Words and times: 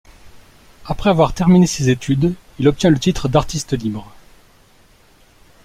Après 0.87 1.11
avoir 1.11 1.35
terminé 1.35 1.67
ses 1.67 1.91
études, 1.91 2.33
il 2.57 2.67
obtient 2.67 2.89
le 2.89 2.97
titre 2.97 3.27
d'artiste 3.29 3.73
libre. 3.73 4.11